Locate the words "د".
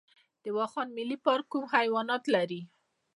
0.43-0.45